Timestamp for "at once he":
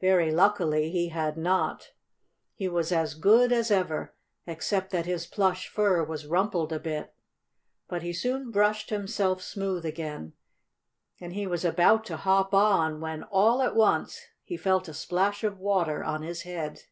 13.62-14.56